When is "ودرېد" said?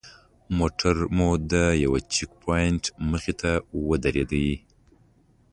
3.87-4.33